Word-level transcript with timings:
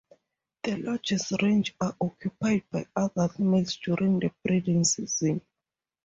The 0.63 0.77
largest 0.77 1.31
ranges 1.43 1.75
are 1.79 1.95
occupied 2.01 2.63
by 2.71 2.87
adult 2.95 3.37
males 3.37 3.75
during 3.77 4.17
the 4.19 4.31
breeding 4.43 4.83
season. 4.83 5.41